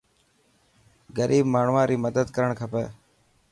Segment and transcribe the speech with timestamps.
[1.17, 2.85] غريب ماڻهوان ري مدد ڪرڻ کپي.